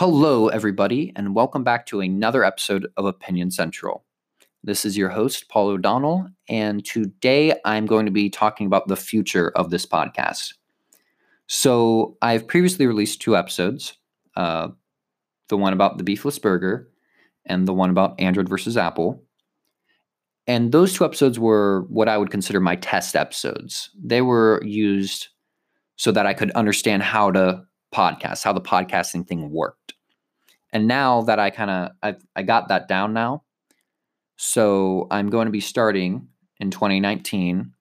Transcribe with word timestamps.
Hello, 0.00 0.48
everybody, 0.48 1.12
and 1.14 1.34
welcome 1.34 1.62
back 1.62 1.84
to 1.84 2.00
another 2.00 2.42
episode 2.42 2.86
of 2.96 3.04
Opinion 3.04 3.50
Central. 3.50 4.06
This 4.64 4.86
is 4.86 4.96
your 4.96 5.10
host, 5.10 5.50
Paul 5.50 5.68
O'Donnell, 5.68 6.26
and 6.48 6.82
today 6.86 7.52
I'm 7.66 7.84
going 7.84 8.06
to 8.06 8.10
be 8.10 8.30
talking 8.30 8.66
about 8.66 8.88
the 8.88 8.96
future 8.96 9.50
of 9.50 9.68
this 9.68 9.84
podcast. 9.84 10.54
So, 11.48 12.16
I've 12.22 12.48
previously 12.48 12.86
released 12.86 13.20
two 13.20 13.36
episodes 13.36 13.98
uh, 14.36 14.68
the 15.50 15.58
one 15.58 15.74
about 15.74 15.98
the 15.98 16.04
beefless 16.04 16.40
burger 16.40 16.88
and 17.44 17.68
the 17.68 17.74
one 17.74 17.90
about 17.90 18.18
Android 18.18 18.48
versus 18.48 18.78
Apple. 18.78 19.22
And 20.46 20.72
those 20.72 20.94
two 20.94 21.04
episodes 21.04 21.38
were 21.38 21.82
what 21.90 22.08
I 22.08 22.16
would 22.16 22.30
consider 22.30 22.58
my 22.58 22.76
test 22.76 23.16
episodes. 23.16 23.90
They 24.02 24.22
were 24.22 24.62
used 24.64 25.28
so 25.96 26.10
that 26.10 26.24
I 26.24 26.32
could 26.32 26.52
understand 26.52 27.02
how 27.02 27.32
to 27.32 27.66
podcast, 27.94 28.44
how 28.44 28.52
the 28.52 28.60
podcasting 28.60 29.26
thing 29.26 29.50
worked. 29.50 29.94
And 30.72 30.86
now 30.86 31.22
that 31.22 31.38
I 31.38 31.50
kind 31.50 31.70
of 31.70 31.90
I 32.02 32.16
I 32.36 32.42
got 32.42 32.68
that 32.68 32.88
down 32.88 33.12
now, 33.12 33.42
so 34.36 35.06
I'm 35.10 35.28
going 35.28 35.46
to 35.46 35.52
be 35.52 35.60
starting 35.60 36.28
in 36.58 36.70
2019 36.70 37.72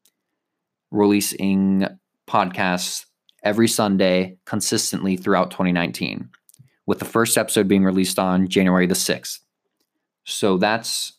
releasing 0.91 1.85
podcasts 2.27 3.05
every 3.43 3.67
Sunday 3.67 4.37
consistently 4.45 5.15
throughout 5.17 5.51
2019, 5.51 6.29
with 6.85 6.99
the 6.99 7.05
first 7.05 7.37
episode 7.37 7.67
being 7.67 7.83
released 7.83 8.19
on 8.19 8.47
January 8.47 8.87
the 8.87 8.95
6th. 8.95 9.39
So 10.25 10.57
that's 10.57 11.13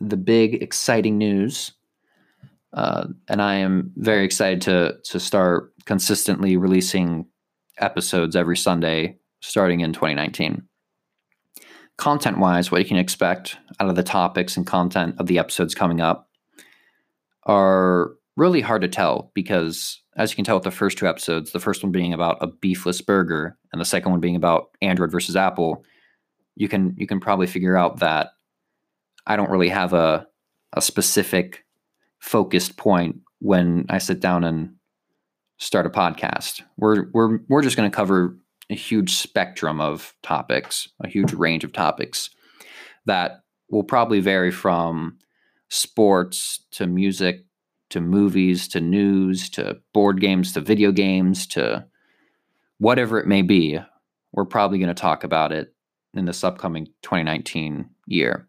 the 0.00 0.16
big 0.16 0.62
exciting 0.62 1.18
news. 1.18 1.72
Uh, 2.72 3.06
and 3.28 3.40
I 3.40 3.56
am 3.56 3.92
very 3.96 4.24
excited 4.24 4.60
to 4.62 4.98
to 5.04 5.20
start 5.20 5.72
consistently 5.86 6.56
releasing 6.56 7.26
episodes 7.78 8.36
every 8.36 8.56
Sunday 8.56 9.18
starting 9.40 9.80
in 9.80 9.92
2019. 9.92 10.62
Content 11.96 12.38
wise, 12.38 12.70
what 12.70 12.80
you 12.80 12.86
can 12.86 12.96
expect 12.96 13.56
out 13.78 13.88
of 13.88 13.94
the 13.94 14.02
topics 14.02 14.56
and 14.56 14.66
content 14.66 15.14
of 15.18 15.26
the 15.26 15.38
episodes 15.38 15.74
coming 15.74 16.00
up 16.00 16.28
are 17.44 18.14
really 18.36 18.60
hard 18.60 18.82
to 18.82 18.88
tell 18.88 19.30
because, 19.34 20.00
as 20.16 20.30
you 20.30 20.36
can 20.36 20.44
tell 20.44 20.56
with 20.56 20.64
the 20.64 20.70
first 20.70 20.98
two 20.98 21.06
episodes, 21.06 21.52
the 21.52 21.60
first 21.60 21.82
one 21.82 21.92
being 21.92 22.12
about 22.12 22.38
a 22.40 22.48
beefless 22.48 23.04
burger 23.04 23.56
and 23.72 23.80
the 23.80 23.84
second 23.84 24.10
one 24.10 24.20
being 24.20 24.34
about 24.34 24.70
Android 24.82 25.12
versus 25.12 25.36
Apple, 25.36 25.84
you 26.56 26.68
can 26.68 26.94
you 26.96 27.06
can 27.06 27.20
probably 27.20 27.46
figure 27.46 27.76
out 27.76 28.00
that 28.00 28.30
I 29.26 29.36
don't 29.36 29.50
really 29.50 29.68
have 29.68 29.92
a 29.92 30.26
a 30.72 30.82
specific 30.82 31.64
focused 32.18 32.76
point 32.76 33.20
when 33.38 33.86
I 33.88 33.98
sit 33.98 34.20
down 34.20 34.42
and 34.44 34.74
start 35.64 35.86
a 35.86 35.90
podcast. 35.90 36.60
We're 36.76 37.06
we're 37.12 37.38
we're 37.48 37.62
just 37.62 37.76
going 37.76 37.90
to 37.90 37.94
cover 37.94 38.36
a 38.70 38.74
huge 38.74 39.14
spectrum 39.14 39.80
of 39.80 40.14
topics, 40.22 40.88
a 41.02 41.08
huge 41.08 41.32
range 41.32 41.64
of 41.64 41.72
topics 41.72 42.30
that 43.06 43.42
will 43.70 43.82
probably 43.82 44.20
vary 44.20 44.50
from 44.50 45.18
sports 45.70 46.64
to 46.72 46.86
music 46.86 47.44
to 47.90 48.00
movies 48.00 48.68
to 48.68 48.80
news 48.80 49.48
to 49.50 49.78
board 49.92 50.20
games 50.20 50.52
to 50.52 50.60
video 50.60 50.92
games 50.92 51.46
to 51.46 51.84
whatever 52.78 53.18
it 53.18 53.26
may 53.26 53.42
be. 53.42 53.78
We're 54.32 54.44
probably 54.44 54.78
going 54.78 54.88
to 54.88 54.94
talk 54.94 55.24
about 55.24 55.52
it 55.52 55.74
in 56.12 56.26
this 56.26 56.44
upcoming 56.44 56.86
2019 57.02 57.88
year. 58.06 58.48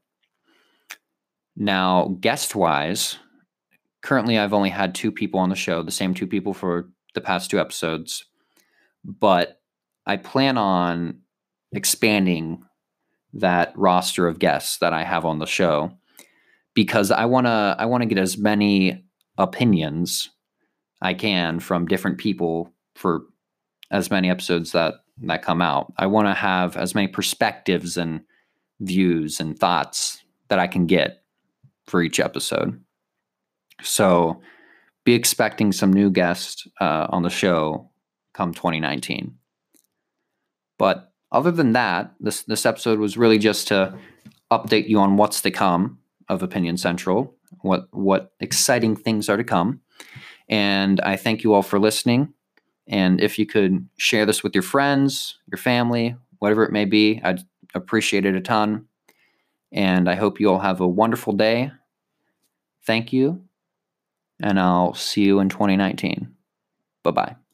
Now, 1.56 2.18
guest 2.20 2.56
wise, 2.56 3.18
currently 4.02 4.38
I've 4.38 4.54
only 4.54 4.70
had 4.70 4.94
two 4.94 5.12
people 5.12 5.40
on 5.40 5.50
the 5.50 5.56
show, 5.56 5.82
the 5.82 5.92
same 5.92 6.14
two 6.14 6.28
people 6.28 6.54
for 6.54 6.90
the 7.16 7.22
past 7.22 7.50
two 7.50 7.60
episodes, 7.60 8.26
but 9.04 9.62
I 10.06 10.18
plan 10.18 10.58
on 10.58 11.22
expanding 11.72 12.64
that 13.34 13.74
roster 13.76 14.28
of 14.28 14.40
guests 14.40 14.78
that 14.78 14.94
I 14.94 15.04
have 15.04 15.26
on 15.26 15.40
the 15.40 15.46
show 15.46 15.92
because 16.74 17.12
I 17.12 17.26
want 17.26 17.48
to 17.48 17.76
I 17.78 17.86
want 17.86 18.04
to 18.04 18.08
get 18.08 18.18
as 18.18 18.38
many 18.38 19.04
opinions 19.38 20.30
I 21.02 21.14
can 21.14 21.60
from 21.60 21.88
different 21.88 22.18
people 22.18 22.72
for 22.96 23.24
as 23.92 24.10
many 24.10 24.30
episodes 24.30 24.72
that 24.72 24.96
that 25.24 25.42
come 25.42 25.62
out. 25.62 25.94
I 25.98 26.08
want 26.08 26.28
to 26.28 26.34
have 26.34 26.78
as 26.78 26.96
many 26.96 27.08
perspectives 27.08 27.98
and 27.98 28.22
views 28.80 29.40
and 29.40 29.58
thoughts 29.58 30.22
that 30.50 30.60
I 30.60 30.68
can 30.68 30.86
get 30.86 31.24
for 31.88 32.02
each 32.02 32.20
episode. 32.20 32.82
So 33.82 34.42
be 35.06 35.14
expecting 35.14 35.72
some 35.72 35.94
new 35.94 36.10
guests 36.10 36.68
uh, 36.82 37.08
on 37.10 37.24
the 37.24 37.30
show 37.30 37.90
come 38.34 38.54
2019. 38.54 39.36
But 40.78 41.14
other 41.32 41.52
than 41.52 41.74
that, 41.74 42.14
this 42.20 42.44
this 42.44 42.66
episode 42.66 43.00
was 43.00 43.18
really 43.18 43.38
just 43.38 43.68
to 43.70 43.98
update 44.52 44.90
you 44.90 45.00
on 45.00 45.16
what's 45.16 45.42
to 45.42 45.52
come 45.52 46.00
of 46.28 46.44
Opinion 46.44 46.78
Central, 46.78 47.34
what 47.62 47.88
what 47.92 48.34
exciting 48.40 48.96
things 48.96 49.30
are 49.30 49.38
to 49.38 49.44
come. 49.44 49.82
And 50.50 51.00
I 51.02 51.16
thank 51.16 51.44
you 51.44 51.54
all 51.54 51.64
for 51.64 51.80
listening. 51.80 52.34
And 52.88 53.22
if 53.22 53.40
you 53.40 53.46
could 53.46 53.88
share 53.98 54.26
this 54.26 54.44
with 54.44 54.54
your 54.54 54.62
friends, 54.62 55.40
your 55.50 55.58
family, 55.58 56.16
whatever 56.40 56.64
it 56.64 56.72
may 56.72 56.86
be, 56.86 57.20
I'd 57.24 57.42
appreciate 57.74 58.26
it 58.26 58.36
a 58.36 58.42
ton. 58.42 58.88
And 59.72 60.08
I 60.08 60.16
hope 60.16 60.40
you 60.40 60.50
all 60.50 60.60
have 60.60 60.82
a 60.82 60.88
wonderful 60.88 61.34
day. 61.34 61.72
Thank 62.86 63.12
you. 63.12 63.44
And 64.42 64.60
I'll 64.60 64.94
see 64.94 65.22
you 65.24 65.40
in 65.40 65.50
2019. 65.50 66.36
Bye 67.04 67.12
bye. 67.12 67.36